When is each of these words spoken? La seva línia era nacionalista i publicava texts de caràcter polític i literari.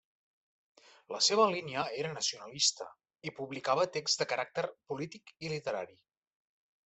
La 1.15 1.19
seva 1.25 1.43
línia 1.55 1.83
era 2.03 2.13
nacionalista 2.15 2.87
i 3.31 3.35
publicava 3.41 3.85
texts 3.99 4.21
de 4.23 4.29
caràcter 4.33 4.67
polític 4.93 5.35
i 5.47 5.55
literari. 5.55 5.99